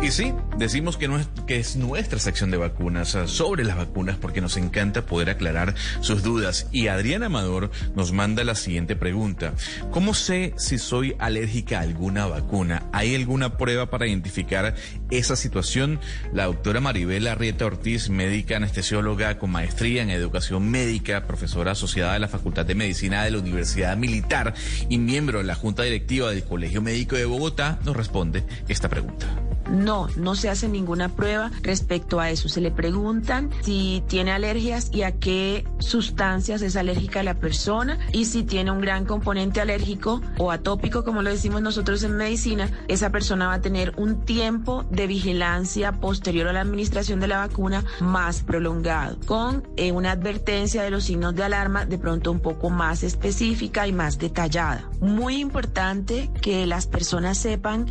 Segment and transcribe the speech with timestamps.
[0.00, 4.16] Y sí, decimos que, no es, que es nuestra sección de vacunas, sobre las vacunas,
[4.16, 6.68] porque nos encanta poder aclarar sus dudas.
[6.70, 9.54] Y Adriana Amador nos manda la siguiente pregunta.
[9.90, 12.84] ¿Cómo sé si soy alérgica a alguna vacuna?
[12.92, 14.76] ¿Hay alguna prueba para identificar
[15.10, 15.98] esa situación?
[16.32, 22.20] La doctora Maribel Arrieta Ortiz, médica anestesióloga con maestría en educación médica, profesora asociada de
[22.20, 24.54] la Facultad de Medicina de la Universidad Militar
[24.88, 29.47] y miembro de la Junta Directiva del Colegio Médico de Bogotá, nos responde esta pregunta.
[29.68, 32.48] No, no se hace ninguna prueba respecto a eso.
[32.48, 38.24] Se le preguntan si tiene alergias y a qué sustancias es alérgica la persona y
[38.26, 43.10] si tiene un gran componente alérgico o atópico, como lo decimos nosotros en medicina, esa
[43.10, 47.84] persona va a tener un tiempo de vigilancia posterior a la administración de la vacuna
[48.00, 52.70] más prolongado, con eh, una advertencia de los signos de alarma de pronto un poco
[52.70, 54.88] más específica y más detallada.
[55.00, 57.86] Muy importante que las personas sepan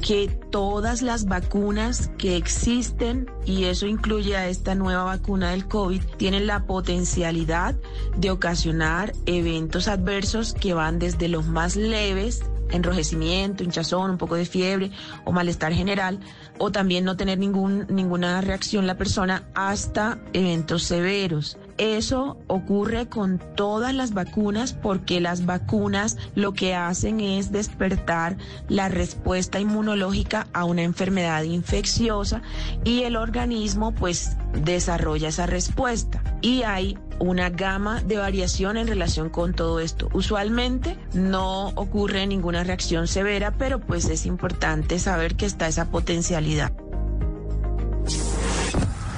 [0.00, 6.02] que todas las vacunas que existen, y eso incluye a esta nueva vacuna del COVID,
[6.16, 7.74] tienen la potencialidad
[8.16, 14.46] de ocasionar eventos adversos que van desde los más leves enrojecimiento, hinchazón, un poco de
[14.46, 14.90] fiebre
[15.24, 16.18] o malestar general,
[16.58, 21.58] o también no tener ninguna reacción la persona hasta eventos severos.
[21.78, 28.36] Eso ocurre con todas las vacunas porque las vacunas lo que hacen es despertar
[28.68, 32.42] la respuesta inmunológica a una enfermedad infecciosa
[32.84, 36.22] y el organismo pues desarrolla esa respuesta.
[36.40, 40.08] Y hay una gama de variación en relación con todo esto.
[40.12, 46.72] Usualmente no ocurre ninguna reacción severa, pero pues es importante saber que está esa potencialidad.